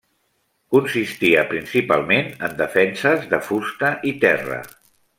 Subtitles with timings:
[0.75, 4.63] Consistia principalment en defenses de fusta i terra.